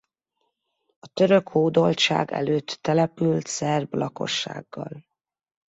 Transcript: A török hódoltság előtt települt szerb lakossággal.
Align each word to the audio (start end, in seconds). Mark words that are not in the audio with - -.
A 0.99 1.07
török 1.07 1.47
hódoltság 1.47 2.31
előtt 2.31 2.67
települt 2.81 3.45
szerb 3.45 3.93
lakossággal. 3.93 5.05